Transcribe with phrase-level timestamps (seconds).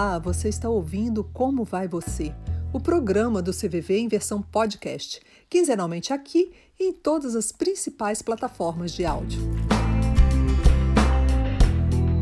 [0.00, 2.32] Olá, você está ouvindo Como Vai Você?
[2.72, 5.20] O programa do CVV em versão podcast,
[5.50, 9.40] quinzenalmente aqui e em todas as principais plataformas de áudio.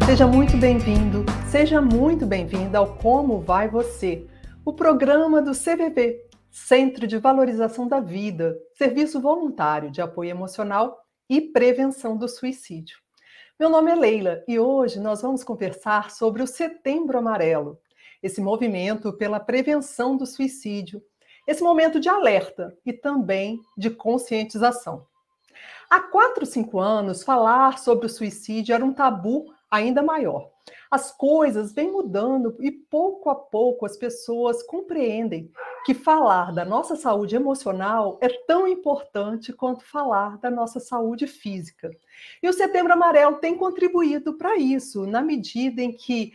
[0.07, 4.27] Seja muito bem-vindo, seja muito bem-vinda ao Como Vai Você,
[4.65, 6.17] o programa do CVV,
[6.51, 10.97] Centro de Valorização da Vida, serviço voluntário de apoio emocional
[11.29, 13.06] e prevenção do suicídio.
[13.59, 17.81] Meu nome é Leila e hoje nós vamos conversar sobre o Setembro Amarelo,
[18.23, 21.03] esse movimento pela prevenção do suicídio,
[21.47, 25.07] esse momento de alerta e também de conscientização.
[25.89, 30.51] Há quatro, cinco anos, falar sobre o suicídio era um tabu ainda maior.
[30.91, 35.51] As coisas vêm mudando e pouco a pouco as pessoas compreendem
[35.85, 41.91] que falar da nossa saúde emocional é tão importante quanto falar da nossa saúde física.
[42.43, 46.33] E o Setembro Amarelo tem contribuído para isso, na medida em que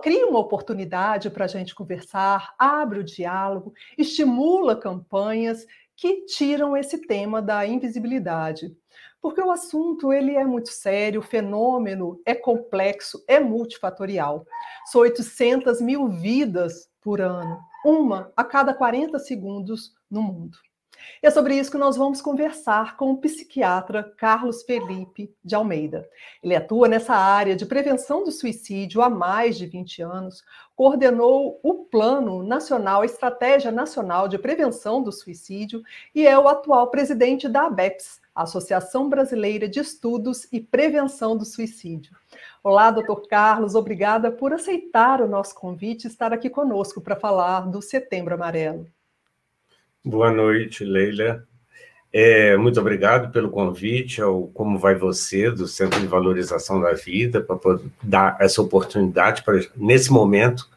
[0.00, 5.66] cria uma oportunidade para a gente conversar, abre o diálogo, estimula campanhas
[6.04, 8.76] que tiram esse tema da invisibilidade.
[9.22, 14.44] Porque o assunto ele é muito sério, o fenômeno é complexo, é multifatorial.
[14.84, 20.58] São 800 mil vidas por ano uma a cada 40 segundos no mundo.
[21.22, 26.08] É sobre isso que nós vamos conversar com o psiquiatra Carlos Felipe de Almeida.
[26.42, 30.44] Ele atua nessa área de prevenção do suicídio há mais de 20 anos,
[30.76, 35.82] coordenou o Plano Nacional, Estratégia Nacional de Prevenção do Suicídio
[36.14, 42.16] e é o atual presidente da ABEPS, Associação Brasileira de Estudos e Prevenção do Suicídio.
[42.62, 47.70] Olá, doutor Carlos, obrigada por aceitar o nosso convite e estar aqui conosco para falar
[47.70, 48.86] do Setembro Amarelo.
[50.06, 51.48] Boa noite, Leila.
[52.12, 57.40] É, muito obrigado pelo convite ao Como Vai Você, do Centro de Valorização da Vida,
[57.40, 60.68] para dar essa oportunidade para, nesse momento,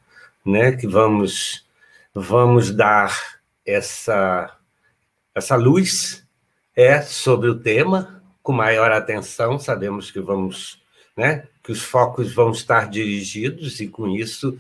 [0.45, 1.65] né, que vamos,
[2.13, 4.55] vamos dar essa,
[5.35, 6.25] essa luz
[6.73, 9.59] é sobre o tema com maior atenção.
[9.59, 10.81] Sabemos que vamos,
[11.17, 14.57] né, que os focos vão estar dirigidos e com isso,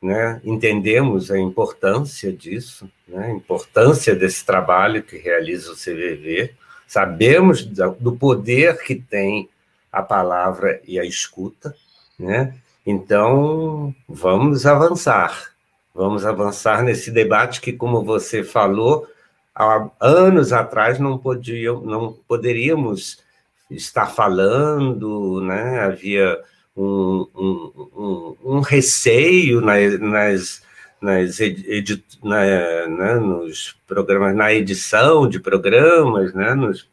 [0.00, 6.54] né, entendemos a importância disso, né, a importância desse trabalho que realiza o CVV.
[6.86, 9.48] Sabemos do poder que tem
[9.92, 11.74] a palavra e a escuta,
[12.18, 12.54] né?
[12.86, 15.52] Então, vamos avançar.
[15.94, 19.06] Vamos avançar nesse debate que, como você falou,
[19.54, 21.20] há anos atrás não,
[21.84, 23.18] não poderíamos
[23.70, 25.80] estar falando, né?
[25.80, 26.38] havia
[26.80, 30.62] um, um, um, receio nas, nas,
[31.00, 32.42] nas edit, na,
[32.88, 33.14] né?
[33.14, 36.54] nos programas, na edição de programas, né?
[36.54, 36.88] Nos,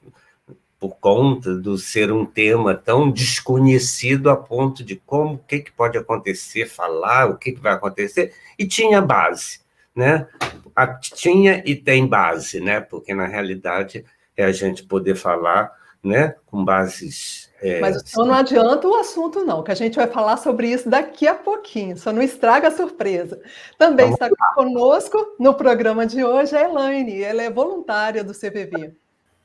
[0.80, 5.72] por conta do ser um tema tão desconhecido a ponto de como, o que, que
[5.72, 10.28] pode acontecer, falar, o que, que vai acontecer, e tinha base né?
[10.76, 12.82] A, tinha e tem base, né?
[12.82, 14.04] Porque na realidade
[14.36, 15.72] é a gente poder falar,
[16.04, 16.36] né?
[16.46, 17.45] Com bases.
[17.66, 20.88] É, Mas só não adianta o assunto, não, que a gente vai falar sobre isso
[20.88, 23.42] daqui a pouquinho, só não estraga a surpresa.
[23.76, 24.54] Também Vamos está lá.
[24.54, 28.96] conosco no programa de hoje a Elaine, ela é voluntária do CVV.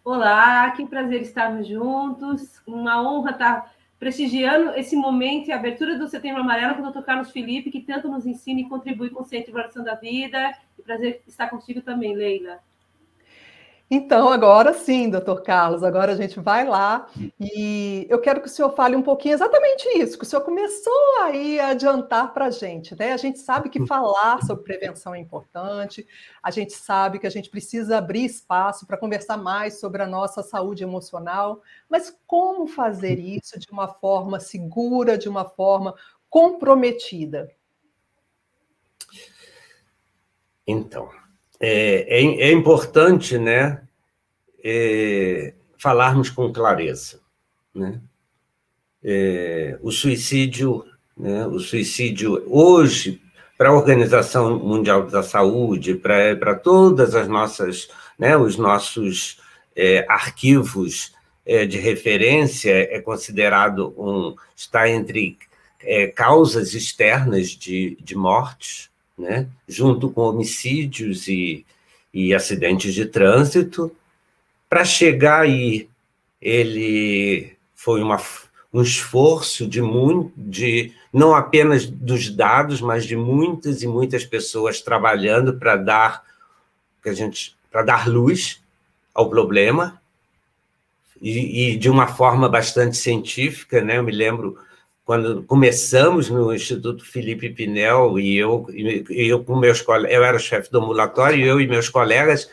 [0.05, 6.09] Olá, que prazer estarmos juntos, uma honra estar prestigiando esse momento e a abertura do
[6.09, 7.03] Setembro Amarelo com o Dr.
[7.03, 10.53] Carlos Felipe, que tanto nos ensina e contribui com o Centro de Evolução da Vida.
[10.79, 12.59] E prazer estar contigo também, Leila.
[13.93, 17.09] Então, agora sim, doutor Carlos, agora a gente vai lá
[17.41, 20.93] e eu quero que o senhor fale um pouquinho exatamente isso, que o senhor começou
[21.23, 23.13] aí a adiantar para a gente, né?
[23.13, 26.07] A gente sabe que falar sobre prevenção é importante,
[26.41, 30.41] a gente sabe que a gente precisa abrir espaço para conversar mais sobre a nossa
[30.41, 35.97] saúde emocional, mas como fazer isso de uma forma segura, de uma forma
[36.29, 37.51] comprometida?
[40.65, 41.11] Então,
[41.61, 43.83] é, é, é importante, né,
[44.65, 47.21] é, falarmos com clareza,
[47.75, 48.01] né?
[49.03, 50.85] É, o suicídio,
[51.17, 53.21] né, o suicídio hoje
[53.57, 59.39] para a Organização Mundial da Saúde, para todas as nossas, né, os nossos
[59.75, 61.15] é, arquivos
[61.47, 65.39] é, de referência, é considerado um está entre
[65.83, 68.90] é, causas externas de, de mortes,
[69.21, 69.47] né?
[69.69, 71.65] junto com homicídios e,
[72.13, 73.95] e acidentes de trânsito.
[74.69, 75.89] Para chegar aí,
[76.41, 78.21] ele foi uma,
[78.73, 79.81] um esforço de,
[80.37, 86.25] de não apenas dos dados, mas de muitas e muitas pessoas trabalhando para dar
[87.03, 88.61] que a gente para dar luz
[89.15, 90.01] ao problema
[91.21, 93.99] e, e, de uma forma bastante científica, né?
[93.99, 94.59] Eu me lembro
[95.05, 100.39] quando começamos no Instituto Felipe Pinel, e eu, e eu com meus colegas, eu era
[100.39, 102.49] chefe do ambulatório, eu e meus colegas,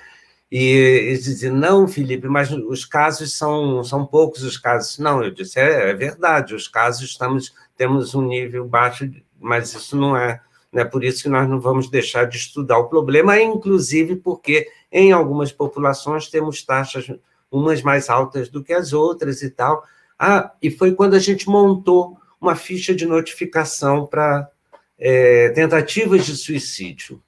[0.52, 4.98] e eles diziam, não, Felipe, mas os casos são, são poucos os casos.
[4.98, 9.10] Não, eu disse, é, é verdade, os casos estamos, temos um nível baixo,
[9.40, 10.40] mas isso não é,
[10.72, 14.68] não é por isso que nós não vamos deixar de estudar o problema, inclusive porque
[14.92, 17.12] em algumas populações temos taxas
[17.52, 19.84] umas mais altas do que as outras e tal.
[20.18, 24.50] Ah, e foi quando a gente montou uma ficha de notificação para
[24.98, 27.22] é, tentativas de suicídio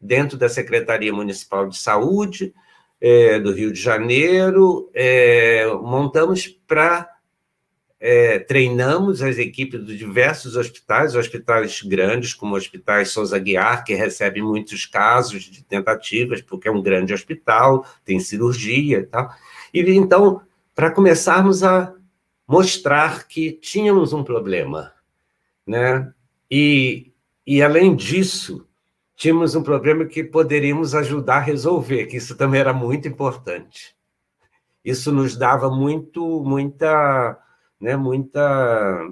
[0.00, 2.54] dentro da Secretaria Municipal de Saúde
[3.00, 4.90] é, do Rio de Janeiro.
[4.94, 7.10] É, montamos para.
[7.98, 13.94] É, treinamos as equipes de diversos hospitais, hospitais grandes, como o Hospital Souza Guiar, que
[13.94, 19.30] recebe muitos casos de tentativas, porque é um grande hospital, tem cirurgia e tal.
[19.72, 20.42] E então,
[20.74, 21.94] para começarmos a
[22.46, 24.92] mostrar que tínhamos um problema,
[25.66, 26.12] né?
[26.50, 27.12] E,
[27.46, 28.66] e além disso,
[29.16, 33.96] tínhamos um problema que poderíamos ajudar a resolver, que isso também era muito importante.
[34.84, 37.36] Isso nos dava muito, muita,
[37.80, 39.10] né, muita,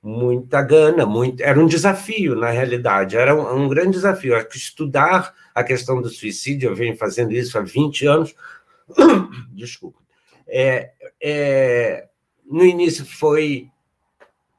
[0.00, 4.36] muita gana, muito, era um desafio, na realidade, era um, um grande desafio.
[4.36, 8.34] Acho que estudar a questão do suicídio, eu venho fazendo isso há 20 anos,
[9.50, 9.98] desculpa,
[10.46, 12.08] é, é,
[12.50, 13.70] no início foi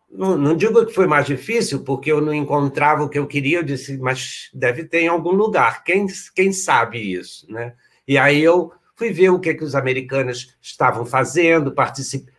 [0.10, 3.60] não, não, digo que foi mais difícil, porque eu não encontrava o que eu queria,
[3.60, 6.06] eu disse, mas deve ter em algum lugar, quem,
[6.36, 7.74] quem sabe isso, né?
[8.06, 12.34] E aí eu fui ver o que, que os americanos estavam fazendo, participei.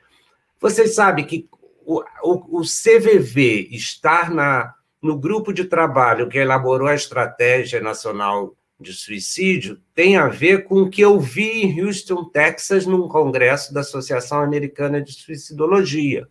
[0.60, 1.48] Vocês sabem que
[1.84, 8.54] o, o, o CVV estar na, no grupo de trabalho que elaborou a Estratégia Nacional
[8.82, 13.72] de Suicídio tem a ver com o que eu vi em Houston, Texas, num congresso
[13.72, 16.28] da Associação Americana de Suicidologia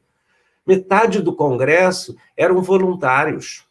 [0.65, 3.65] Metade do Congresso eram voluntários,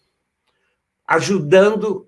[1.07, 2.07] ajudando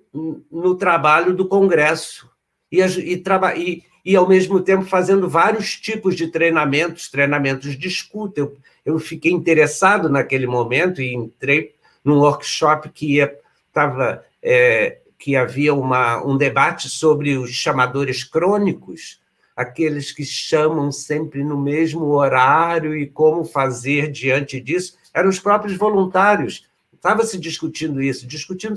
[0.50, 2.28] no trabalho do Congresso
[2.70, 3.22] e, e,
[3.56, 8.40] e, e, ao mesmo tempo, fazendo vários tipos de treinamentos, treinamentos de escuta.
[8.40, 11.74] Eu, eu fiquei interessado naquele momento e entrei
[12.04, 13.38] num workshop que ia,
[13.72, 19.20] tava, é, que havia uma, um debate sobre os chamadores crônicos,
[19.56, 25.76] aqueles que chamam sempre no mesmo horário e como fazer diante disso, eram os próprios
[25.76, 26.66] voluntários.
[26.92, 28.74] Estava se discutindo isso, discutindo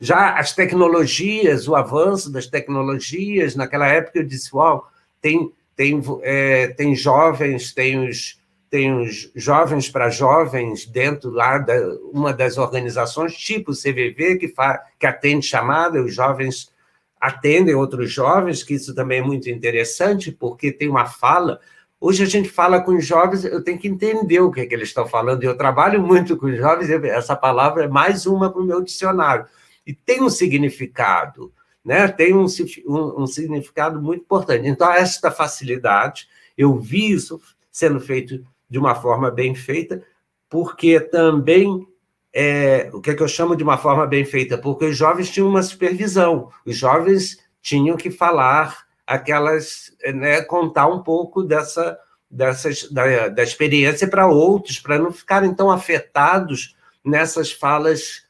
[0.00, 3.54] já as tecnologias, o avanço das tecnologias.
[3.54, 4.90] Naquela época eu disse: Uau,
[5.20, 8.39] tem, tem, é, tem jovens, tem os,
[8.70, 11.74] tem os jovens para jovens dentro lá da
[12.12, 16.72] uma das organizações, tipo o CVV, que, fa, que atende chamada, os jovens
[17.20, 21.60] atendem outros jovens, que isso também é muito interessante, porque tem uma fala.
[22.00, 24.74] Hoje a gente fala com os jovens, eu tenho que entender o que, é que
[24.74, 28.62] eles estão falando, eu trabalho muito com os jovens, essa palavra é mais uma para
[28.62, 29.44] o meu dicionário.
[29.84, 31.52] E tem um significado,
[31.84, 32.06] né?
[32.06, 32.46] tem um,
[32.86, 34.66] um, um significado muito importante.
[34.66, 37.40] Então, esta facilidade, eu vi isso
[37.70, 40.02] sendo feito de uma forma bem feita,
[40.48, 41.86] porque também
[42.32, 45.30] é, o que, é que eu chamo de uma forma bem feita, porque os jovens
[45.30, 51.98] tinham uma supervisão, os jovens tinham que falar aquelas, né, contar um pouco dessa,
[52.30, 58.24] dessas, da, da experiência para outros, para não ficarem tão afetados nessas falas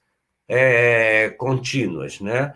[0.49, 2.55] é, contínuas, né?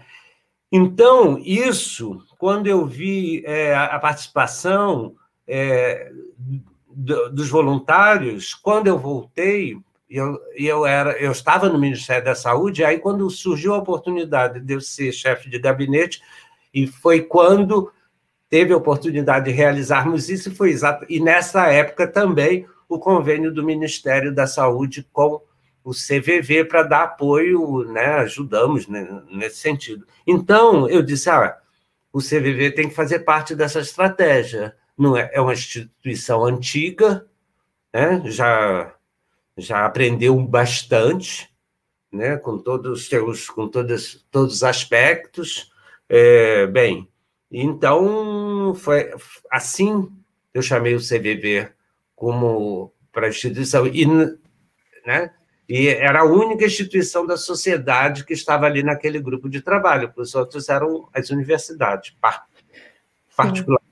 [0.73, 5.15] Então, isso, quando eu vi é, a participação
[5.47, 6.11] é,
[6.95, 9.77] dos voluntários, quando eu voltei,
[10.09, 14.61] eu, eu, era, eu estava no Ministério da Saúde, e aí quando surgiu a oportunidade
[14.61, 16.23] de eu ser chefe de gabinete,
[16.73, 17.91] e foi quando
[18.49, 23.65] teve a oportunidade de realizarmos isso, foi exato, e nessa época também o convênio do
[23.65, 25.41] Ministério da Saúde com
[25.83, 30.07] o CVV para dar apoio, né, ajudamos né, nesse sentido.
[30.27, 31.59] Então, eu disse, ah,
[32.13, 37.27] o CVV tem que fazer parte dessa estratégia, não é, é uma instituição antiga,
[37.93, 38.95] né, já
[39.57, 41.49] já aprendeu bastante,
[42.11, 45.73] né, com todos os seus, com todos, todos os aspectos.
[46.09, 47.09] É, bem,
[47.51, 49.11] então foi
[49.51, 50.11] assim
[50.53, 51.71] eu chamei o CVV
[52.15, 54.07] como para instituição e,
[55.05, 55.33] né,
[55.69, 60.35] e era a única instituição da sociedade que estava ali naquele grupo de trabalho, os
[60.35, 62.15] outros eram as universidades,
[63.37, 63.84] particularmente.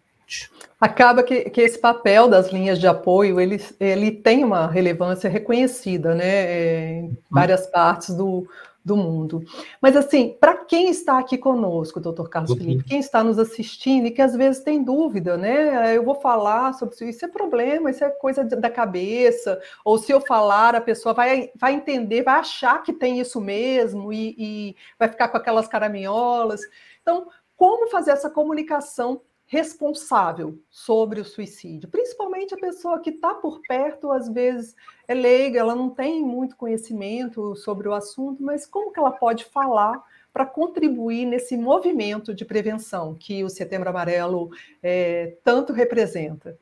[0.83, 6.13] Acaba que, que esse papel das linhas de apoio ele, ele tem uma relevância reconhecida,
[6.13, 6.27] né?
[6.27, 8.49] É, em várias partes do,
[8.85, 9.45] do mundo.
[9.81, 12.57] Mas, assim, para quem está aqui conosco, doutor Carlos uhum.
[12.57, 15.97] Felipe, quem está nos assistindo e que às vezes tem dúvida, né?
[15.97, 20.11] Eu vou falar sobre isso, isso é problema, isso é coisa da cabeça, ou se
[20.11, 24.77] eu falar, a pessoa vai, vai entender, vai achar que tem isso mesmo e, e
[24.99, 26.61] vai ficar com aquelas caraminholas.
[27.03, 29.21] Então, como fazer essa comunicação
[29.53, 34.75] responsável sobre o suicídio, principalmente a pessoa que está por perto, às vezes
[35.07, 39.45] é leiga, ela não tem muito conhecimento sobre o assunto, mas como que ela pode
[39.45, 44.49] falar para contribuir nesse movimento de prevenção que o Setembro Amarelo
[44.83, 46.59] é, tanto representa?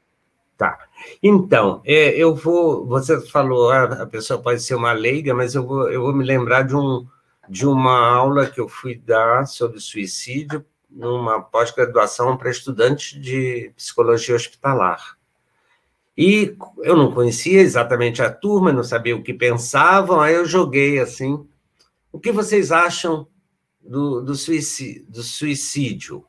[0.58, 0.76] Tá.
[1.22, 2.84] Então, é, eu vou.
[2.88, 6.24] Você falou, ah, a pessoa pode ser uma leiga, mas eu vou, eu vou me
[6.24, 7.06] lembrar de, um,
[7.48, 14.34] de uma aula que eu fui dar sobre suicídio numa pós-graduação para estudantes de psicologia
[14.34, 15.16] hospitalar.
[16.16, 20.98] E eu não conhecia exatamente a turma, não sabia o que pensavam, aí eu joguei
[20.98, 21.46] assim:
[22.12, 23.26] o que vocês acham
[23.80, 26.24] do, do, suicídio, do suicídio?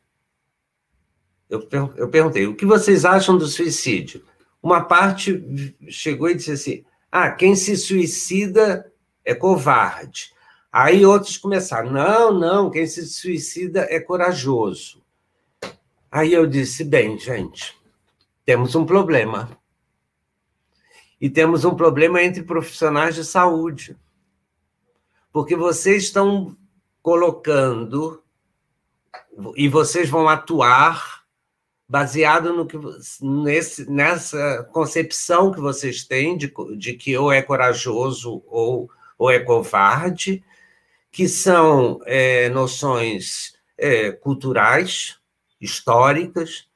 [1.50, 4.24] Eu, eu perguntei: o que vocês acham do suicídio?
[4.62, 8.90] Uma parte chegou e disse assim: ah, quem se suicida
[9.26, 10.34] é covarde.
[10.72, 15.02] Aí outros começaram: não, não, quem se suicida é corajoso.
[16.10, 17.78] Aí eu disse: bem, gente,
[18.46, 19.50] temos um problema.
[21.20, 23.96] E temos um problema entre profissionais de saúde.
[25.32, 26.58] Porque vocês estão
[27.02, 28.24] colocando
[29.56, 31.22] e vocês vão atuar
[31.88, 32.78] baseado no que
[33.22, 39.40] nesse, nessa concepção que vocês têm de, de que ou é corajoso ou, ou é
[39.40, 40.44] covarde,
[41.12, 45.20] que são é, noções é, culturais,
[45.60, 46.68] históricas,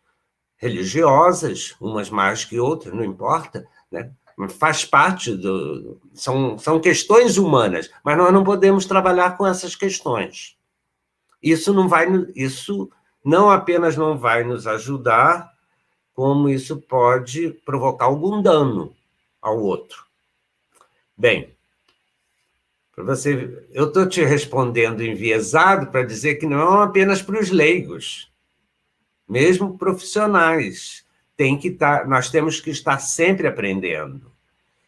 [0.57, 4.11] religiosas, umas mais que outras, não importa, né?
[4.49, 6.01] faz parte do.
[6.13, 10.57] São, são questões humanas, mas nós não podemos trabalhar com essas questões.
[11.41, 12.07] Isso não vai.
[12.35, 12.89] Isso
[13.23, 15.51] não apenas não vai nos ajudar,
[16.13, 18.93] como isso pode provocar algum dano
[19.41, 20.05] ao outro.
[21.17, 21.54] Bem,
[22.95, 27.51] para você, eu estou te respondendo enviesado para dizer que não é apenas para os
[27.51, 28.31] leigos,
[29.27, 31.03] mesmo profissionais.
[31.35, 34.31] Tem que estar, tá, nós temos que estar sempre aprendendo.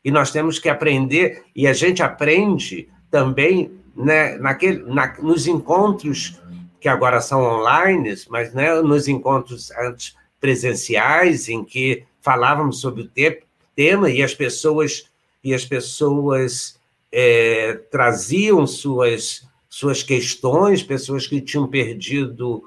[0.05, 6.41] E nós temos que aprender, e a gente aprende também né, naquele, na, nos encontros
[6.79, 13.07] que agora são online, mas né, nos encontros antes presenciais, em que falávamos sobre o
[13.07, 13.43] te
[13.75, 15.09] tema e as pessoas
[15.43, 16.76] e as pessoas
[17.19, 22.65] é, traziam suas, suas questões, pessoas que tinham perdido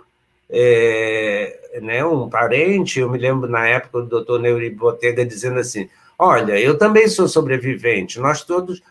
[0.48, 2.98] é, né, um parente.
[2.98, 5.88] Eu me lembro na época do doutor Neuri Botega dizendo assim:
[6.18, 8.82] Olha, eu também sou sobrevivente, nós todos,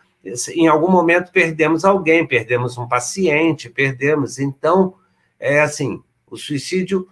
[0.55, 4.39] em algum momento, perdemos alguém, perdemos um paciente, perdemos.
[4.39, 4.93] Então,
[5.37, 6.01] é assim:
[6.31, 7.05] o suicídio,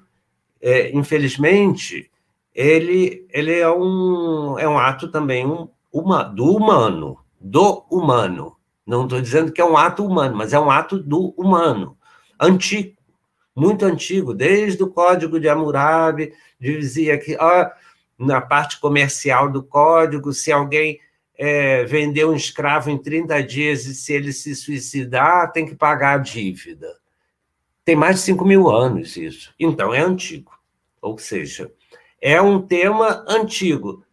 [0.61, 2.09] é, infelizmente,
[2.55, 8.55] ele, ele é, um, é um ato também um, uma, do humano do humano.
[8.85, 11.97] Não estou dizendo que é um ato humano, mas é um ato do humano.
[12.39, 12.95] Antigo,
[13.55, 17.69] muito antigo, desde o Código de Hammurabi, dizia que ó,
[18.17, 20.99] na parte comercial do código, se alguém
[21.37, 26.15] é, vender um escravo em 30 dias e se ele se suicidar, tem que pagar
[26.15, 26.97] a dívida.
[27.85, 29.53] Tem mais de 5 mil anos isso.
[29.59, 30.51] Então, é antigo.
[31.01, 31.71] Ou seja,
[32.19, 34.03] é um tema antigo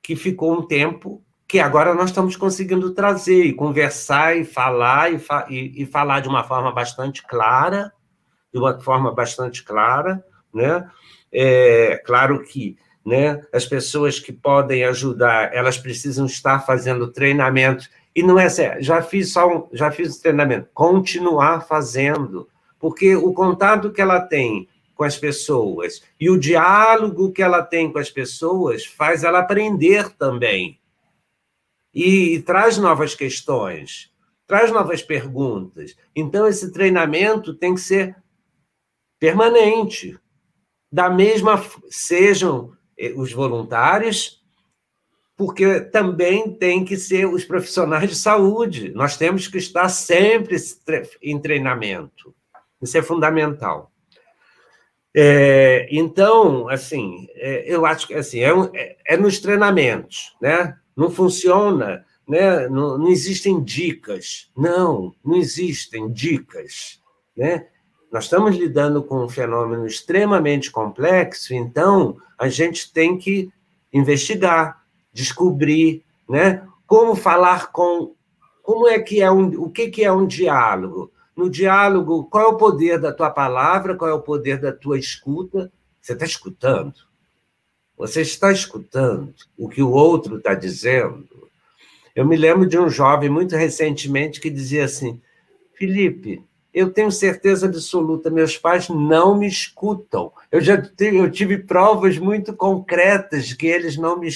[0.00, 5.18] que ficou um tempo que agora nós estamos conseguindo trazer e conversar e falar e,
[5.18, 7.90] fa e, e, falar de uma forma bastante clara,
[8.52, 10.86] de uma forma bastante clara, né?
[11.32, 13.42] É claro que, né?
[13.50, 18.82] As pessoas que podem ajudar, elas precisam estar fazendo treinamento e não é certo.
[18.82, 22.46] Já fiz só um, já fiz treinamento, continuar fazendo,
[22.78, 27.90] porque o contato que ela tem com as pessoas e o diálogo que ela tem
[27.90, 30.78] com as pessoas faz ela aprender também
[31.94, 34.10] e, e traz novas questões,
[34.46, 35.96] traz novas perguntas.
[36.14, 38.16] Então, esse treinamento tem que ser
[39.18, 40.18] permanente.
[40.90, 44.42] Da mesma, sejam eh, os voluntários,
[45.36, 48.90] porque também tem que ser os profissionais de saúde.
[48.90, 50.56] Nós temos que estar sempre
[51.22, 52.34] em treinamento.
[52.82, 53.92] Isso é fundamental.
[55.14, 60.76] É, então, assim, é, eu acho que assim, é, é, é, nos treinamentos, né?
[60.98, 62.68] Não funciona, né?
[62.68, 64.50] não, não existem dicas.
[64.56, 67.00] Não, não existem dicas.
[67.36, 67.68] Né?
[68.10, 73.48] Nós estamos lidando com um fenômeno extremamente complexo, então a gente tem que
[73.92, 76.66] investigar, descobrir, né?
[76.84, 78.14] Como falar com
[78.62, 81.12] como é que é um, o que, que é um diálogo?
[81.34, 84.98] No diálogo, qual é o poder da tua palavra, qual é o poder da tua
[84.98, 85.72] escuta?
[86.00, 87.07] Você está escutando.
[87.98, 91.28] Você está escutando o que o outro está dizendo.
[92.14, 95.20] Eu me lembro de um jovem muito recentemente que dizia assim:
[95.74, 100.32] Felipe, eu tenho certeza absoluta, meus pais não me escutam.
[100.50, 104.28] Eu já tive, eu tive provas muito concretas que eles não me,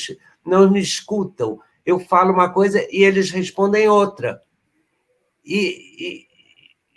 [0.44, 1.60] não me escutam.
[1.86, 4.42] Eu falo uma coisa e eles respondem outra.
[5.44, 6.26] E,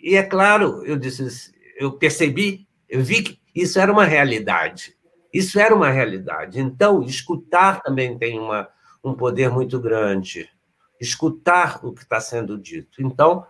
[0.01, 4.95] e, e é claro, eu disse, eu percebi, eu vi que isso era uma realidade.
[5.35, 6.61] Isso era uma realidade.
[6.61, 8.69] Então, escutar também tem uma,
[9.03, 10.49] um poder muito grande.
[10.97, 13.01] Escutar o que está sendo dito.
[13.03, 13.45] Então,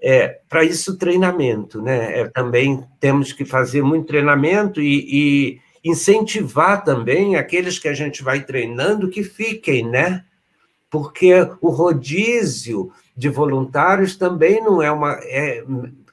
[0.00, 2.20] é, para isso, treinamento, né?
[2.20, 8.22] É, também temos que fazer muito treinamento e, e, incentivar também aqueles que a gente
[8.22, 10.24] vai treinando que fiquem, né?
[10.88, 15.14] Porque o rodízio de voluntários também não é uma.
[15.22, 15.64] É,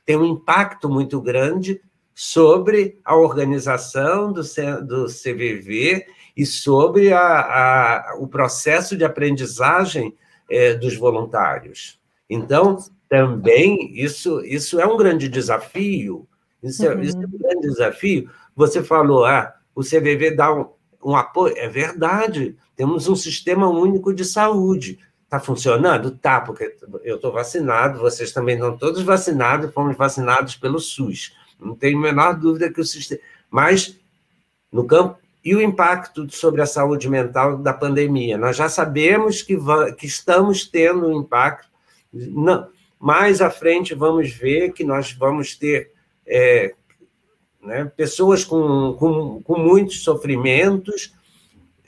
[0.03, 1.79] tem um impacto muito grande
[2.15, 4.41] sobre a organização do,
[4.87, 6.05] do CVV
[6.35, 10.15] e sobre a, a, o processo de aprendizagem
[10.49, 11.99] é, dos voluntários.
[12.29, 12.77] Então,
[13.09, 16.25] também isso, isso é um grande desafio.
[16.63, 17.01] Isso, é, uhum.
[17.01, 18.29] isso é um grande desafio.
[18.55, 20.69] Você falou, ah, o CVV dá um,
[21.03, 21.53] um apoio.
[21.57, 24.99] É verdade, temos um sistema único de saúde.
[25.25, 26.11] Está funcionando?
[26.11, 31.33] Tá, porque eu estou vacinado, vocês também estão todos vacinados, fomos vacinados pelo SUS.
[31.59, 33.21] Não tenho a menor dúvida que o sistema.
[33.49, 33.97] Mas,
[34.71, 35.17] no campo.
[35.43, 38.35] E o impacto sobre a saúde mental da pandemia?
[38.35, 39.55] Nós já sabemos que,
[39.95, 41.69] que estamos tendo um impacto.
[42.11, 42.67] Não,
[42.99, 45.91] mais à frente, vamos ver que nós vamos ter
[46.25, 46.73] é,
[47.61, 51.13] né, pessoas com, com, com, muitos sofrimentos,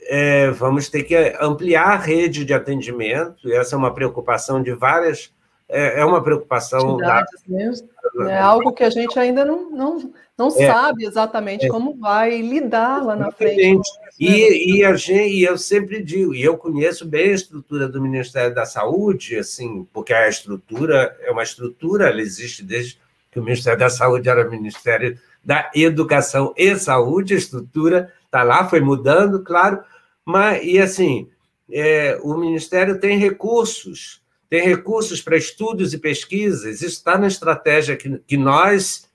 [0.02, 5.32] é, vamos ter que ampliar a rede de atendimento, essa é uma preocupação de várias.
[5.68, 6.96] É, é uma preocupação.
[6.96, 7.24] Da...
[7.46, 7.88] Mesmo.
[8.26, 12.40] É algo que a gente ainda não, não, não é, sabe exatamente é, como vai
[12.40, 13.88] lidar lá na frente.
[14.18, 18.00] E, e, a gente, e eu sempre digo, e eu conheço bem a estrutura do
[18.00, 22.98] Ministério da Saúde, assim, porque a estrutura é uma estrutura, ela existe desde
[23.30, 28.68] que o Ministério da Saúde era Ministério da Educação e Saúde, a estrutura está lá,
[28.68, 29.82] foi mudando, claro,
[30.24, 31.28] mas, e assim,
[31.70, 37.96] é, o Ministério tem recursos, tem recursos para estudos e pesquisas, isso está na estratégia
[37.96, 39.08] que, que nós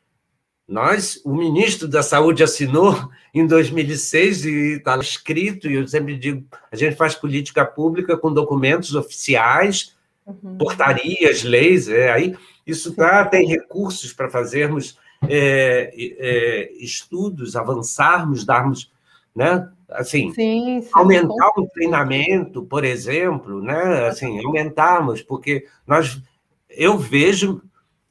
[0.67, 6.45] nós, o ministro da Saúde assinou em 2006 e está escrito, e eu sempre digo,
[6.71, 10.57] a gente faz política pública com documentos oficiais, uhum.
[10.57, 18.91] portarias, leis, é, aí isso tá, tem recursos para fazermos é, é, estudos, avançarmos, darmos,
[19.35, 26.21] né, assim, sim, sim, aumentar o um treinamento, por exemplo, né, assim, aumentarmos, porque nós,
[26.69, 27.61] eu vejo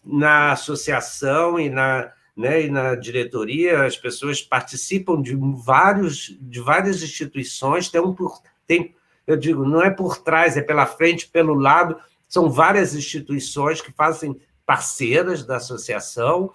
[0.04, 7.02] na associação e na né, e na diretoria as pessoas participam de vários de várias
[7.02, 8.94] instituições, tem um por tem,
[9.26, 11.96] eu digo, não é por trás, é pela frente, pelo lado,
[12.28, 16.50] são várias instituições que fazem parceiras da associação,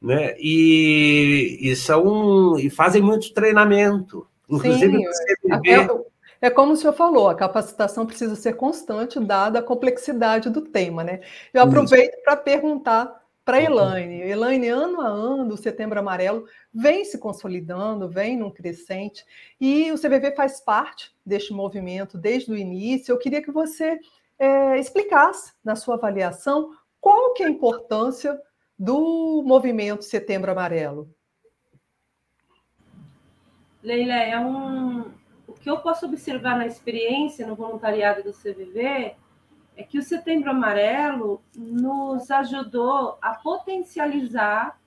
[0.00, 5.52] né, e, e são e fazem muito treinamento, inclusive Sim,
[6.42, 10.62] é, é como o senhor falou, a capacitação precisa ser constante, dada a complexidade do
[10.62, 11.20] tema, né?
[11.52, 13.62] Eu aproveito para perguntar para.
[13.62, 14.22] Elaine.
[14.22, 19.24] Elaine, ano a ano, o Setembro Amarelo vem se consolidando, vem num crescente,
[19.60, 23.12] e o CVV faz parte deste movimento desde o início.
[23.12, 23.98] Eu queria que você
[24.38, 28.38] é, explicasse, na sua avaliação, qual que é a importância
[28.78, 31.14] do movimento Setembro Amarelo.
[33.82, 35.10] Leila, é um...
[35.46, 39.14] o que eu posso observar na experiência no voluntariado do CVV
[39.76, 44.78] é que o Setembro Amarelo nos ajudou a potencializar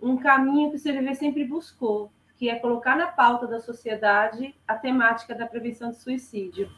[0.00, 4.76] um caminho que o CVV sempre buscou, que é colocar na pauta da sociedade a
[4.76, 6.70] temática da prevenção de suicídio.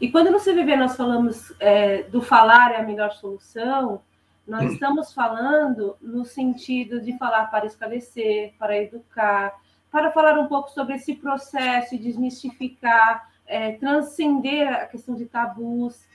[0.00, 4.02] E quando no CVV nós falamos é, do falar é a melhor solução,
[4.46, 9.54] nós estamos falando no sentido de falar para esclarecer, para educar,
[9.92, 16.08] para falar um pouco sobre esse processo e desmistificar, é, transcender a questão de tabus,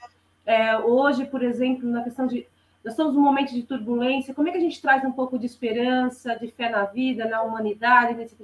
[0.43, 2.47] é, hoje, por exemplo, na questão de.
[2.83, 5.45] Nós estamos num momento de turbulência, como é que a gente traz um pouco de
[5.45, 8.35] esperança, de fé na vida, na humanidade, nesse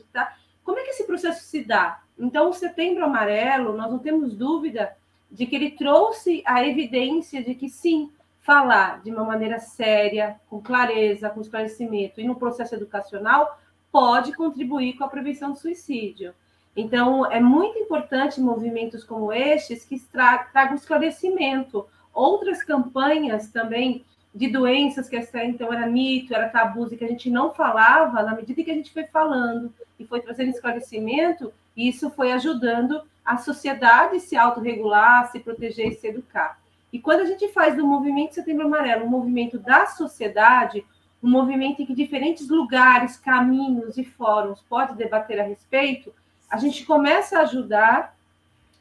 [0.64, 2.02] Como é que esse processo se dá?
[2.20, 4.96] Então, o Setembro Amarelo, nós não temos dúvida
[5.32, 10.62] de que ele trouxe a evidência de que sim, falar de uma maneira séria, com
[10.62, 13.58] clareza, com esclarecimento e no processo educacional
[13.94, 16.34] pode contribuir com a prevenção do suicídio.
[16.76, 24.04] Então, é muito importante movimentos como estes que tragam esclarecimento, outras campanhas também
[24.34, 28.24] de doenças que até então era mito, era tabu e que a gente não falava,
[28.24, 33.38] na medida que a gente foi falando e foi trazendo esclarecimento, isso foi ajudando a
[33.38, 36.60] sociedade se autorregular, se proteger e se educar.
[36.92, 40.84] E quando a gente faz do movimento Setembro Amarelo um movimento da sociedade,
[41.24, 46.14] um movimento em que diferentes lugares, caminhos e fóruns podem debater a respeito,
[46.50, 48.16] a gente começa a ajudar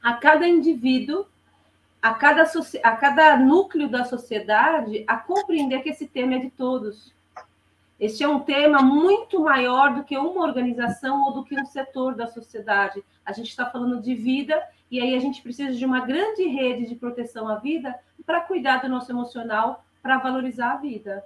[0.03, 1.25] a cada indivíduo,
[2.03, 2.43] a cada,
[2.83, 7.15] a cada núcleo da sociedade a compreender que esse tema é de todos.
[8.01, 12.17] Este é um tema muito maior do que uma organização ou do que um setor
[12.17, 13.05] da sociedade.
[13.25, 16.87] A gente está falando de vida e aí a gente precisa de uma grande rede
[16.87, 17.95] de proteção à vida
[18.27, 21.25] para cuidar do nosso emocional, para valorizar a vida.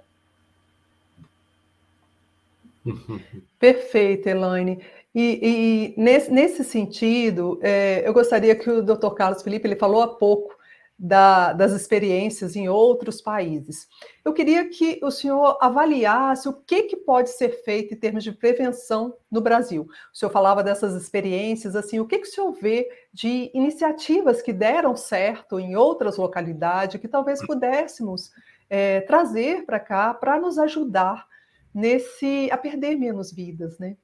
[3.59, 4.79] Perfeito, Elaine.
[5.13, 9.09] E, e nesse, nesse, sentido, é, eu gostaria que o Dr.
[9.15, 10.55] Carlos Felipe ele falou há pouco
[10.99, 13.87] da, das experiências em outros países.
[14.25, 18.31] Eu queria que o senhor avaliasse o que, que pode ser feito em termos de
[18.31, 19.87] prevenção no Brasil.
[20.13, 24.51] O senhor falava dessas experiências, assim, o que, que o senhor vê de iniciativas que
[24.51, 28.31] deram certo em outras localidades que talvez pudéssemos
[28.69, 31.27] é, trazer para cá para nos ajudar
[31.77, 33.95] nesse a perder menos vidas, né?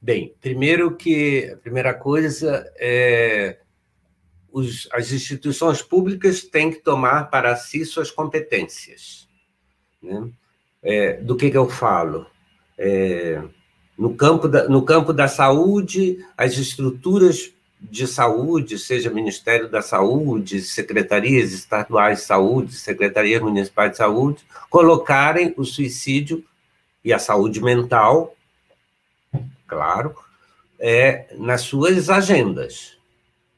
[0.00, 3.58] Bem, primeiro que a primeira coisa é
[4.50, 9.28] os, as instituições públicas têm que tomar para si suas competências.
[10.02, 10.30] Né?
[10.82, 12.26] É, do que, que eu falo?
[12.78, 13.42] É,
[13.98, 17.53] no, campo da, no campo da saúde, as estruturas
[17.90, 25.54] de saúde, seja Ministério da Saúde, secretarias estaduais de saúde, secretarias municipais de saúde, colocarem
[25.56, 26.44] o suicídio
[27.04, 28.34] e a saúde mental,
[29.66, 30.14] claro,
[30.78, 32.96] é, nas suas agendas.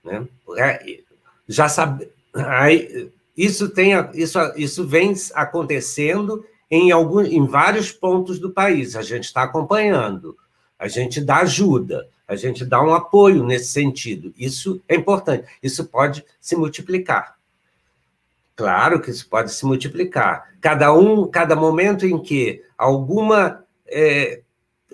[0.05, 0.27] Né?
[0.57, 1.01] É,
[1.49, 8.51] já sabe, aí, isso, tem, isso, isso vem acontecendo em, algum, em vários pontos do
[8.51, 10.37] país, a gente está acompanhando,
[10.79, 14.33] a gente dá ajuda, a gente dá um apoio nesse sentido.
[14.37, 17.37] Isso é importante, isso pode se multiplicar.
[18.55, 20.55] Claro que isso pode se multiplicar.
[20.61, 24.41] Cada um, cada momento em que alguma é,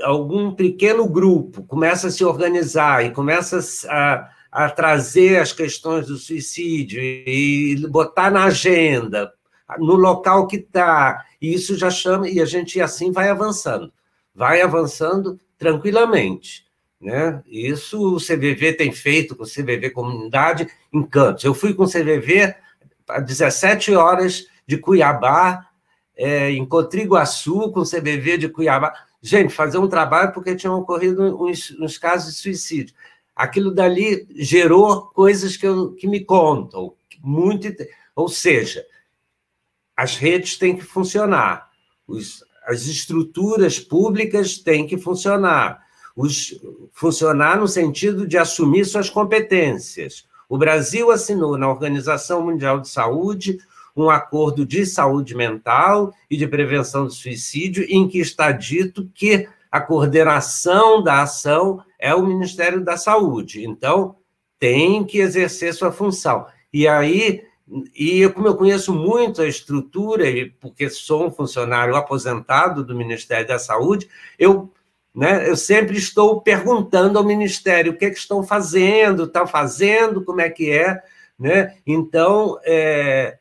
[0.03, 6.16] algum pequeno grupo começa a se organizar e começa a, a trazer as questões do
[6.16, 9.33] suicídio e botar na agenda,
[9.79, 13.92] no local que está, e isso já chama, e a gente assim vai avançando,
[14.35, 16.66] vai avançando tranquilamente.
[17.01, 17.40] Né?
[17.46, 21.44] Isso o CVV tem feito com o CVV Comunidade em Cantos.
[21.44, 22.55] Eu fui com o CVV
[23.09, 25.68] a 17 horas de Cuiabá,
[26.16, 28.92] é, em Cotriguaçu, com o CVV de Cuiabá.
[29.20, 32.94] Gente, fazer um trabalho porque tinham ocorrido uns, uns casos de suicídio
[33.35, 36.94] aquilo dali gerou coisas que, eu, que me contam.
[37.20, 37.68] Muito,
[38.14, 38.85] ou seja,
[39.96, 41.70] as redes têm que funcionar,
[42.07, 45.83] os, as estruturas públicas têm que funcionar,
[46.16, 46.59] os,
[46.92, 50.27] funcionar no sentido de assumir suas competências.
[50.48, 53.59] O Brasil assinou na Organização Mundial de Saúde
[53.96, 59.48] um acordo de saúde mental e de prevenção do suicídio, em que está dito que
[59.70, 63.64] a coordenação da ação é o Ministério da Saúde.
[63.64, 64.16] Então,
[64.59, 66.46] tem que exercer sua função.
[66.72, 67.42] E aí,
[67.94, 70.25] e como eu conheço muito a estrutura,
[70.61, 74.70] porque sou um funcionário aposentado do Ministério da Saúde, eu,
[75.14, 80.25] né, eu sempre estou perguntando ao Ministério o que, é que estão fazendo, estão fazendo,
[80.25, 81.03] como é que é.
[81.38, 81.77] Né?
[81.87, 83.38] Então, é,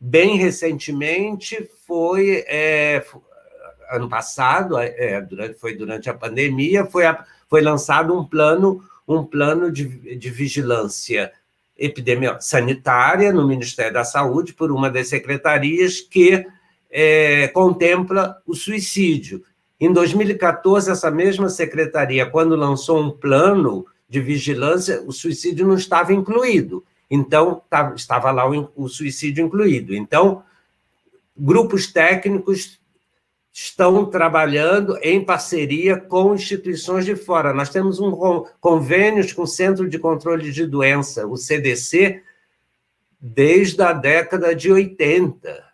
[0.00, 3.04] bem recentemente foi é,
[3.90, 8.82] ano passado, é, é, durante, foi durante a pandemia, foi, a, foi lançado um plano,
[9.06, 11.32] um plano de, de vigilância
[11.84, 16.46] epidemia sanitária no Ministério da Saúde por uma das secretarias que
[16.88, 19.42] é, contempla o suicídio.
[19.80, 26.12] Em 2014, essa mesma secretaria, quando lançou um plano de vigilância, o suicídio não estava
[26.12, 26.84] incluído.
[27.10, 27.62] Então,
[27.96, 29.94] estava lá o, o suicídio incluído.
[29.94, 30.44] Então,
[31.36, 32.78] grupos técnicos
[33.52, 37.52] estão trabalhando em parceria com instituições de fora.
[37.52, 42.22] Nós temos um convênios com o Centro de Controle de Doença, o CDC,
[43.20, 45.64] desde a década de 80.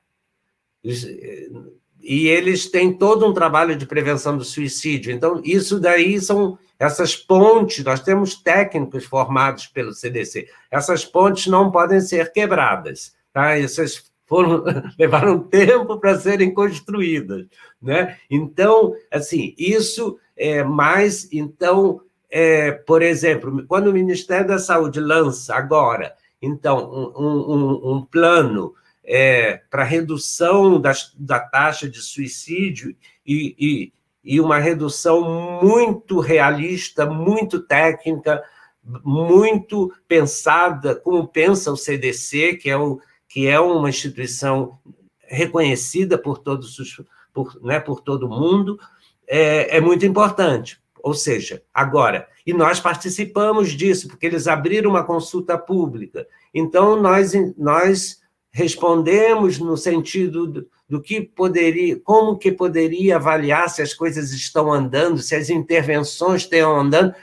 [0.82, 5.12] E eles têm todo um trabalho de prevenção do suicídio.
[5.12, 10.48] Então, isso daí são essas pontes, nós temos técnicos formados pelo CDC.
[10.70, 13.14] Essas pontes não podem ser quebradas.
[13.32, 13.56] Tá?
[13.56, 14.64] Essas foram
[14.98, 17.46] levaram tempo para serem construídas,
[17.80, 18.18] né?
[18.30, 25.54] Então, assim, isso é mais, então, é, por exemplo, quando o Ministério da Saúde lança
[25.54, 32.94] agora então, um, um, um plano é, para redução das, da taxa de suicídio
[33.26, 33.92] e, e,
[34.24, 38.42] e uma redução muito realista, muito técnica,
[38.84, 44.78] muito pensada, como pensa o CDC, que é, o, que é uma instituição
[45.20, 48.78] reconhecida por todos os, por, né, por todo mundo,
[49.26, 50.80] é, é muito importante.
[51.00, 56.26] Ou seja, agora, e nós participamos disso, porque eles abriram uma consulta pública.
[56.52, 63.82] Então, nós, nós respondemos no sentido do, do que poderia, como que poderia avaliar se
[63.82, 67.14] as coisas estão andando, se as intervenções estão andando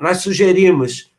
[0.00, 1.09] nós sugerimos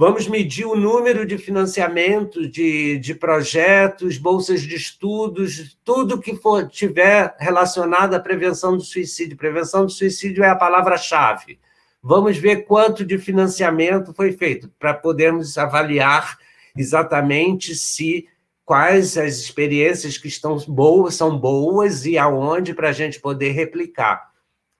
[0.00, 6.68] Vamos medir o número de financiamento de, de projetos, bolsas de estudos, tudo que for
[6.68, 9.36] tiver relacionado à prevenção do suicídio.
[9.36, 11.58] Prevenção do suicídio é a palavra-chave.
[12.00, 16.38] Vamos ver quanto de financiamento foi feito para podermos avaliar
[16.76, 18.28] exatamente se
[18.64, 24.30] quais as experiências que estão boas são boas e aonde para a gente poder replicar.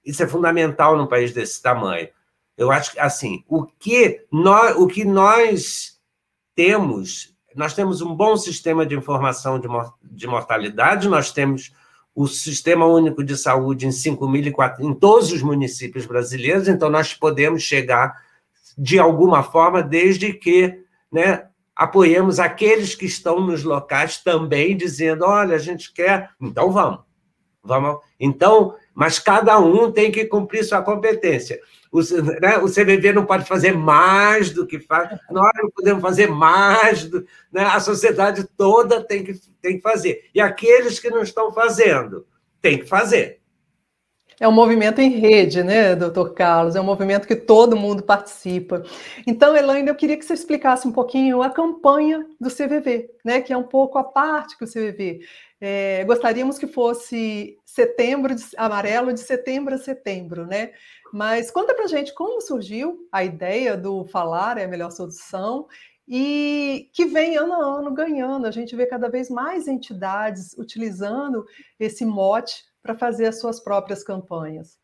[0.04, 2.08] Isso é fundamental num país desse tamanho.
[2.58, 5.96] Eu acho que, assim, o que nós, o que nós
[6.56, 9.60] temos, nós temos um bom sistema de informação
[10.02, 11.72] de, mortalidade, nós temos
[12.12, 17.62] o Sistema Único de Saúde em 5.400, em todos os municípios brasileiros, então nós podemos
[17.62, 18.20] chegar
[18.76, 25.54] de alguma forma, desde que né, apoiemos aqueles que estão nos locais também, dizendo: olha,
[25.54, 27.00] a gente quer, então vamos.
[27.62, 28.00] vamos.
[28.18, 31.60] Então, mas cada um tem que cumprir sua competência.
[31.92, 32.00] O,
[32.42, 37.04] né, o CVV não pode fazer mais do que faz, nós não podemos fazer mais,
[37.04, 40.28] do, né, a sociedade toda tem que, tem que fazer.
[40.34, 42.26] E aqueles que não estão fazendo,
[42.60, 43.38] tem que fazer.
[44.40, 46.74] É um movimento em rede, né, doutor Carlos?
[46.74, 48.82] É um movimento que todo mundo participa.
[49.26, 53.52] Então, Elaine, eu queria que você explicasse um pouquinho a campanha do CVV, né, que
[53.52, 55.20] é um pouco a parte que o CVV.
[55.60, 60.72] É, gostaríamos que fosse setembro de, amarelo de setembro a setembro, né?
[61.12, 65.66] Mas conta pra gente como surgiu a ideia do falar é a melhor solução
[66.06, 68.46] e que vem ano a ano ganhando.
[68.46, 71.44] A gente vê cada vez mais entidades utilizando
[71.78, 74.78] esse mote para fazer as suas próprias campanhas.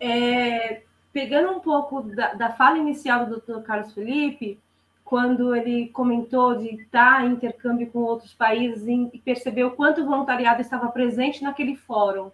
[0.00, 3.62] É, pegando um pouco da, da fala inicial do Dr.
[3.62, 4.58] Carlos Felipe,
[5.10, 10.62] quando ele comentou de estar em intercâmbio com outros países e percebeu quanto o voluntariado
[10.62, 12.30] estava presente naquele fórum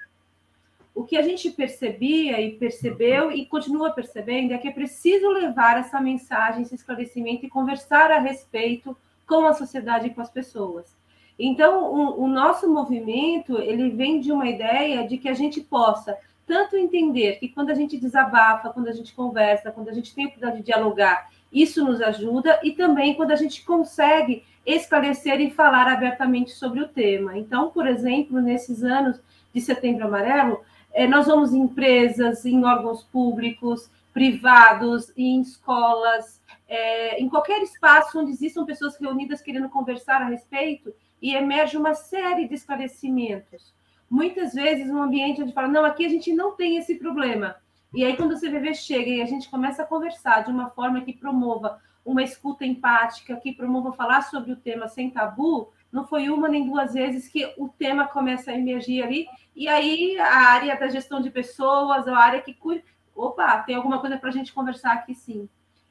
[0.97, 5.79] o que a gente percebia e percebeu e continua percebendo é que é preciso levar
[5.79, 10.97] essa mensagem, esse esclarecimento e conversar a respeito com a sociedade e com as pessoas.
[11.39, 16.17] Então, o, o nosso movimento ele vem de uma ideia de que a gente possa
[16.47, 20.25] tanto entender que quando a gente desabafa, quando a gente conversa, quando a gente tem
[20.25, 25.51] a oportunidade de dialogar, isso nos ajuda, e também quando a gente consegue esclarecer e
[25.51, 27.39] falar abertamente sobre o tema.
[27.39, 29.21] Então, por exemplo, nesses anos
[29.55, 30.61] de Setembro Amarelo,
[30.93, 38.19] é, nós vamos em empresas, em órgãos públicos, privados, em escolas, é, em qualquer espaço
[38.19, 43.75] onde existam pessoas reunidas querendo conversar a respeito e emerge uma série de esclarecimentos.
[44.09, 47.57] Muitas vezes um ambiente onde fala, não, aqui a gente não tem esse problema.
[47.95, 51.01] E aí, quando o CVV chega e a gente começa a conversar de uma forma
[51.01, 56.29] que promova uma escuta empática, que promova falar sobre o tema sem tabu, não foi
[56.29, 60.79] uma nem duas vezes que o tema começa a emergir ali, e aí a área
[60.79, 62.85] da gestão de pessoas, a área que cuida.
[63.15, 65.49] Opa, tem alguma coisa para a gente conversar aqui sim.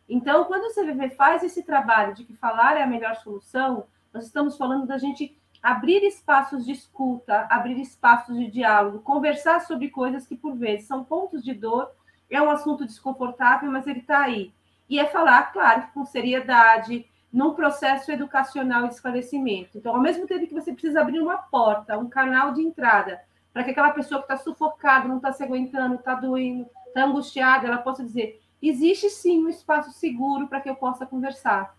[0.08, 4.26] Então, quando o CVV faz esse trabalho de que falar é a melhor solução, nós
[4.26, 10.28] estamos falando da gente abrir espaços de escuta, abrir espaços de diálogo, conversar sobre coisas
[10.28, 11.90] que, por vezes, são pontos de dor,
[12.30, 14.54] é um assunto desconfortável, mas ele está aí.
[14.88, 19.80] E é falar, claro, com seriedade, num processo educacional de esclarecimento.
[19.80, 23.20] Então, ao mesmo tempo que você precisa abrir uma porta, um canal de entrada,
[23.52, 27.66] para que aquela pessoa que está sufocada, não está se aguentando, está doendo, está angustiada,
[27.66, 31.76] ela possa dizer: existe sim um espaço seguro para que eu possa conversar.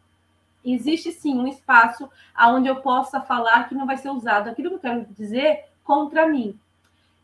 [0.73, 4.75] Existe sim um espaço onde eu possa falar que não vai ser usado aquilo que
[4.77, 6.59] eu quero dizer contra mim.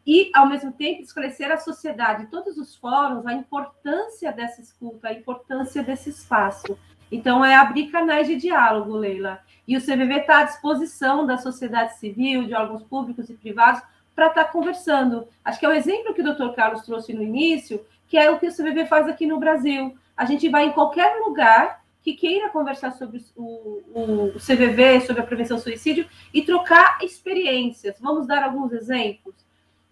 [0.07, 5.13] E, ao mesmo tempo, esclarecer à sociedade, todos os fóruns, a importância dessa escuta, a
[5.13, 6.77] importância desse espaço.
[7.11, 9.41] Então, é abrir canais de diálogo, Leila.
[9.67, 13.83] E o CVV está à disposição da sociedade civil, de órgãos públicos e privados,
[14.15, 15.29] para estar tá conversando.
[15.45, 18.39] Acho que é o exemplo que o doutor Carlos trouxe no início, que é o
[18.39, 19.97] que o CVV faz aqui no Brasil.
[20.17, 25.27] A gente vai em qualquer lugar que queira conversar sobre o, o, CVV, sobre a
[25.27, 27.97] prevenção do suicídio e trocar experiências.
[28.01, 29.35] Vamos dar alguns exemplos.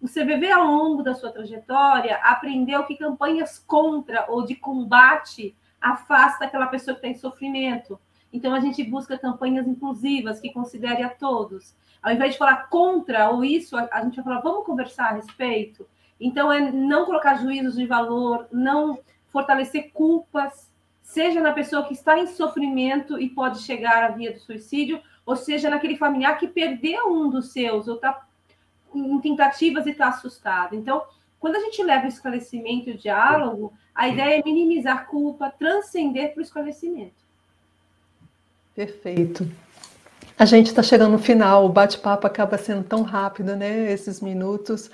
[0.01, 6.45] O CVV, ao longo da sua trajetória, aprendeu que campanhas contra ou de combate afasta
[6.45, 7.99] aquela pessoa que está em sofrimento.
[8.33, 11.75] Então, a gente busca campanhas inclusivas que considere a todos.
[12.01, 15.87] Ao invés de falar contra ou isso, a gente vai falar, vamos conversar a respeito.
[16.19, 20.70] Então, é não colocar juízos de valor, não fortalecer culpas,
[21.11, 25.35] seja na pessoa que está em sofrimento e pode chegar à via do suicídio, ou
[25.35, 28.25] seja naquele familiar que perdeu um dos seus, ou está
[28.95, 30.73] em tentativas e está assustado.
[30.73, 31.03] Então,
[31.37, 35.49] quando a gente leva o esclarecimento e o diálogo, a ideia é minimizar a culpa,
[35.49, 37.21] transcender para o esclarecimento.
[38.73, 39.51] Perfeito.
[40.39, 43.91] A gente está chegando no final, o bate-papo acaba sendo tão rápido, né?
[43.91, 44.89] Esses minutos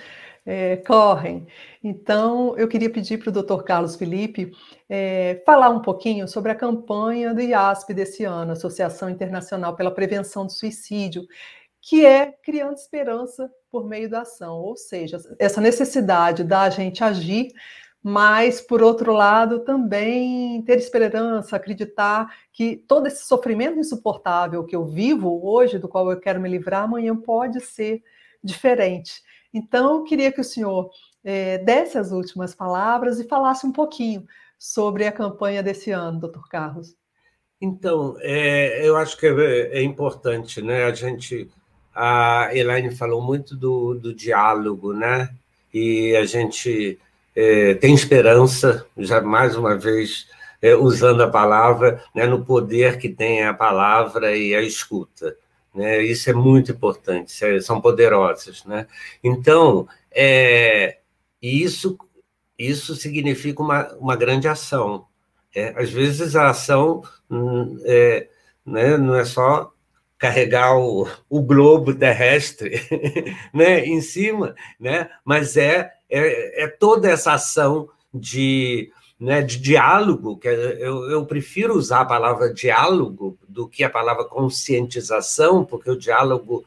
[0.47, 1.45] é, correm.
[1.83, 3.63] Então, eu queria pedir para o Dr.
[3.63, 4.53] Carlos Felipe
[4.87, 10.45] é, falar um pouquinho sobre a campanha do IASP desse ano, Associação Internacional pela Prevenção
[10.45, 11.27] do Suicídio,
[11.81, 17.49] que é criando esperança por meio da ação, ou seja, essa necessidade da gente agir
[18.01, 24.85] mas, por outro lado, também ter esperança, acreditar que todo esse sofrimento insuportável que eu
[24.85, 28.01] vivo hoje, do qual eu quero me livrar, amanhã pode ser
[28.41, 29.21] diferente.
[29.53, 30.89] Então, eu queria que o senhor
[31.23, 34.25] é, desse as últimas palavras e falasse um pouquinho
[34.57, 36.95] sobre a campanha desse ano, doutor Carlos.
[37.59, 40.85] Então, é, eu acho que é, é, importante, né?
[40.85, 41.49] A gente,
[41.93, 45.29] a Elaine falou muito do, do diálogo, né?
[45.73, 46.99] E a gente
[47.35, 50.27] é, tem esperança, já mais uma vez
[50.79, 55.35] usando a palavra, né, no poder que tem a palavra e a escuta.
[55.77, 56.01] Né?
[56.01, 58.65] Isso é muito importante, é, são poderosas.
[58.65, 58.87] Né?
[59.23, 60.97] Então, é,
[61.39, 61.95] isso,
[62.57, 65.05] isso significa uma, uma grande ação.
[65.53, 68.27] É, às vezes a ação hum, é,
[68.65, 69.71] né, não é só
[70.17, 72.81] carregar o, o globo terrestre
[73.53, 80.37] né, em cima, né, mas é é, é toda essa ação de, né, de diálogo,
[80.37, 85.97] que eu, eu prefiro usar a palavra diálogo do que a palavra conscientização, porque o
[85.97, 86.65] diálogo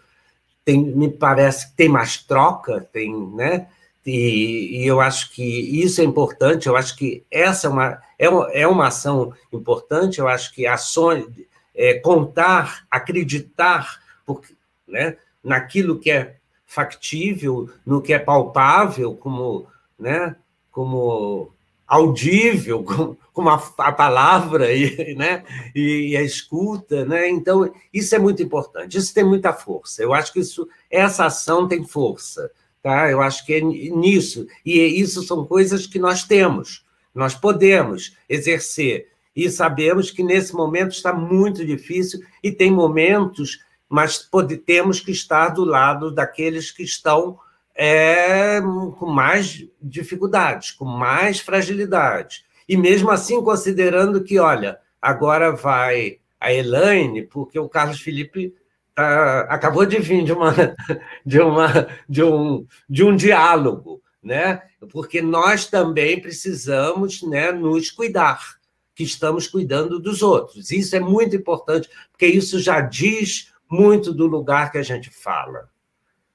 [0.64, 3.68] tem, me parece que tem mais troca, tem, né?
[4.04, 8.28] E, e, eu acho que isso é importante, eu acho que essa é uma, é
[8.28, 11.26] uma, é uma ação importante, eu acho que ações,
[11.74, 14.54] é, contar, acreditar porque,
[14.88, 16.36] né, naquilo que é
[16.66, 19.66] factível, no que é palpável, como,
[19.98, 20.34] né,
[20.70, 21.52] como
[21.90, 25.42] audível, como, como a, a, palavra e, né,
[25.74, 27.28] e, a escuta, né?
[27.28, 28.96] Então isso é muito importante.
[28.96, 30.00] Isso tem muita força.
[30.00, 32.48] Eu acho que isso, essa ação tem força,
[32.80, 33.10] tá?
[33.10, 39.08] Eu acho que é nisso e isso são coisas que nós temos, nós podemos exercer
[39.34, 43.58] e sabemos que nesse momento está muito difícil e tem momentos
[43.92, 47.40] mas pode, temos que estar do lado daqueles que estão
[47.82, 48.60] é,
[48.98, 52.44] com mais dificuldades, com mais fragilidade.
[52.68, 58.54] E mesmo assim, considerando que, olha, agora vai a Elaine, porque o Carlos Felipe
[58.94, 60.54] tá, acabou de vir de, uma,
[61.24, 64.60] de, uma, de, um, de um diálogo, né?
[64.92, 68.58] porque nós também precisamos né, nos cuidar,
[68.94, 70.70] que estamos cuidando dos outros.
[70.70, 75.70] Isso é muito importante, porque isso já diz muito do lugar que a gente fala,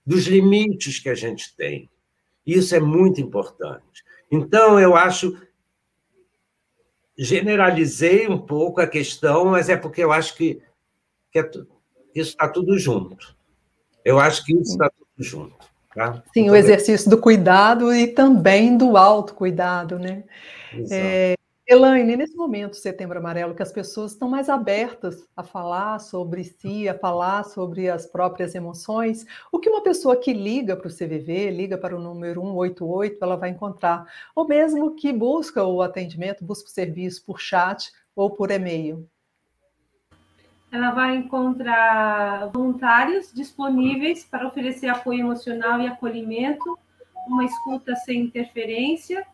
[0.05, 1.89] dos limites que a gente tem.
[2.45, 4.03] Isso é muito importante.
[4.31, 5.35] Então, eu acho.
[7.17, 10.61] Generalizei um pouco a questão, mas é porque eu acho que,
[11.31, 11.49] que é,
[12.13, 13.33] isso está tudo junto.
[14.03, 15.55] Eu acho que isso está tudo junto.
[15.95, 16.21] Tá?
[16.33, 20.25] Sim, o exercício do cuidado e também do autocuidado, né?
[20.91, 21.35] É,
[21.67, 26.87] Elaine, nesse momento, Setembro Amarelo, que as pessoas estão mais abertas a falar sobre si,
[26.87, 31.49] a falar sobre as próprias emoções, o que uma pessoa que liga para o CVV,
[31.49, 36.69] liga para o número 188, ela vai encontrar, ou mesmo que busca o atendimento, busca
[36.69, 39.09] o serviço por chat ou por e-mail.
[40.71, 46.77] Ela vai encontrar voluntários disponíveis para oferecer apoio emocional e acolhimento,
[47.27, 49.25] uma escuta sem interferência,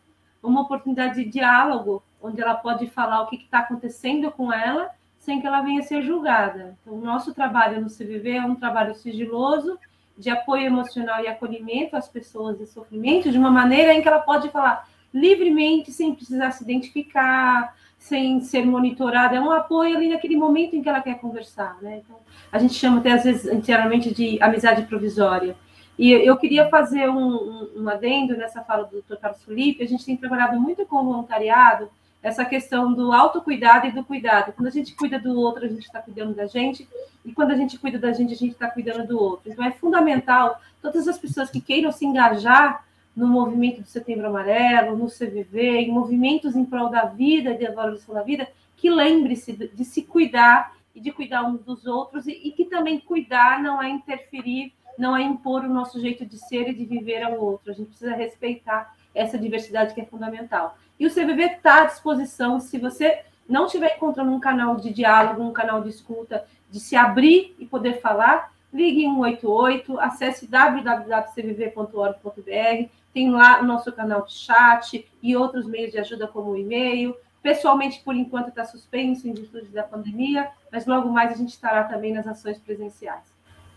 [0.42, 5.40] uma oportunidade de diálogo onde ela pode falar o que está acontecendo com ela, sem
[5.40, 6.76] que ela venha ser julgada.
[6.80, 9.78] Então, o nosso trabalho no CVV é um trabalho sigiloso,
[10.16, 14.18] de apoio emocional e acolhimento às pessoas em sofrimento, de uma maneira em que ela
[14.18, 19.36] pode falar livremente, sem precisar se identificar, sem ser monitorada.
[19.36, 21.76] É um apoio ali naquele momento em que ela quer conversar.
[21.80, 22.02] Né?
[22.04, 22.16] Então,
[22.50, 25.56] a gente chama até, às vezes, inteiramente de amizade provisória.
[25.98, 29.16] E eu queria fazer um, um, um adendo nessa fala do Dr.
[29.16, 29.84] Carlos Felipe.
[29.84, 31.90] A gente tem trabalhado muito com o voluntariado,
[32.22, 34.52] essa questão do autocuidado e do cuidado.
[34.52, 36.88] Quando a gente cuida do outro, a gente está cuidando da gente,
[37.24, 39.50] e quando a gente cuida da gente, a gente está cuidando do outro.
[39.50, 44.96] Então, é fundamental todas as pessoas que queiram se engajar no movimento do Setembro Amarelo,
[44.96, 49.52] no CVV, em movimentos em prol da vida e da valorização da vida, que lembre-se
[49.52, 53.82] de, se cuidar e de cuidar uns dos outros, e, e, que também cuidar não
[53.82, 57.70] é interferir, não é impor o nosso jeito de ser e de viver ao outro.
[57.70, 60.76] A gente precisa respeitar essa diversidade que é fundamental.
[60.98, 65.42] E o CVV está à disposição, se você não estiver encontrando um canal de diálogo,
[65.42, 73.30] um canal de escuta, de se abrir e poder falar, ligue 188, acesse www.cvv.org.br, tem
[73.30, 77.14] lá o nosso canal de chat e outros meios de ajuda como o e-mail.
[77.42, 81.84] Pessoalmente, por enquanto, está suspenso em virtude da pandemia, mas logo mais a gente estará
[81.84, 83.32] também nas ações presenciais.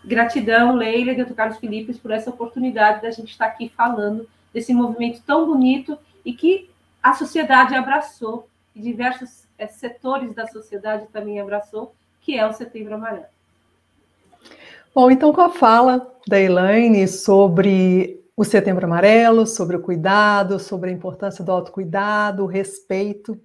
[0.06, 1.34] Gratidão, Leila e Dr.
[1.34, 6.32] Carlos Felipe, por essa oportunidade da gente estar aqui falando desse movimento tão bonito e
[6.32, 6.70] que
[7.06, 12.96] a sociedade abraçou, e diversos é, setores da sociedade também abraçou, que é o Setembro
[12.96, 13.28] Amarelo.
[14.94, 20.90] Bom, então com a fala da Elaine sobre o Setembro Amarelo, sobre o cuidado, sobre
[20.90, 23.40] a importância do autocuidado, o respeito,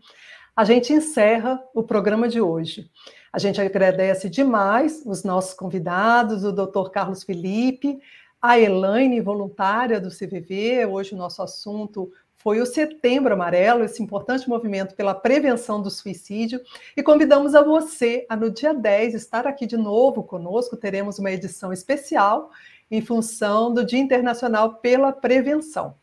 [0.57, 2.91] a gente encerra o programa de hoje.
[3.31, 6.89] A gente agradece demais os nossos convidados, o Dr.
[6.91, 8.01] Carlos Felipe,
[8.41, 10.87] a Elaine, voluntária do CVV.
[10.87, 12.11] Hoje o nosso assunto
[12.43, 16.59] foi o Setembro Amarelo, esse importante movimento pela prevenção do suicídio,
[16.97, 20.75] e convidamos a você a no dia 10 estar aqui de novo conosco.
[20.75, 22.51] Teremos uma edição especial
[22.91, 25.95] em função do Dia Internacional pela Prevenção.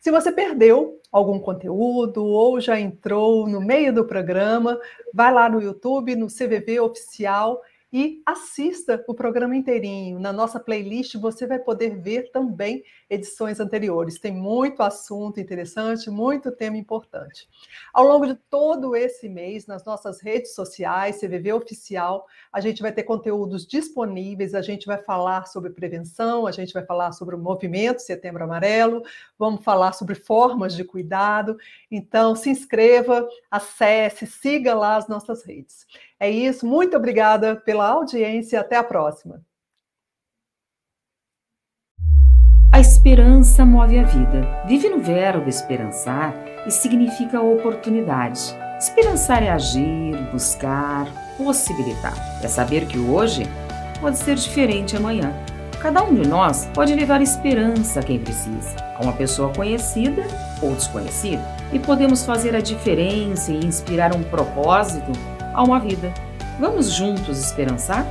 [0.00, 4.78] Se você perdeu algum conteúdo ou já entrou no meio do programa,
[5.12, 7.62] vai lá no YouTube, no CVV Oficial
[7.94, 10.18] e assista o programa inteirinho.
[10.18, 14.18] Na nossa playlist você vai poder ver também edições anteriores.
[14.18, 17.48] Tem muito assunto interessante, muito tema importante.
[17.92, 22.90] Ao longo de todo esse mês, nas nossas redes sociais, CVV Oficial, a gente vai
[22.90, 27.38] ter conteúdos disponíveis, a gente vai falar sobre prevenção, a gente vai falar sobre o
[27.38, 29.04] movimento Setembro Amarelo,
[29.38, 31.56] vamos falar sobre formas de cuidado.
[31.88, 35.86] Então, se inscreva, acesse, siga lá as nossas redes.
[36.20, 39.42] É isso, muito obrigada pela audiência, até a próxima.
[42.72, 44.64] A esperança move a vida.
[44.66, 46.34] Vive no verbo esperançar
[46.66, 48.40] e significa oportunidade.
[48.78, 51.06] Esperançar é agir, buscar,
[51.36, 52.14] possibilitar.
[52.42, 53.44] É saber que hoje
[54.00, 55.32] pode ser diferente amanhã.
[55.80, 60.22] Cada um de nós pode levar esperança a quem precisa, a uma pessoa conhecida
[60.60, 61.42] ou desconhecida.
[61.72, 65.12] E podemos fazer a diferença e inspirar um propósito
[65.54, 66.12] a uma vida.
[66.60, 68.06] Vamos juntos esperançar?